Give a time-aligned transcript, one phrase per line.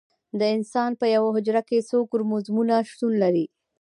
[0.39, 3.45] د انسان په یوه حجره کې څو کروموزومونه شتون لري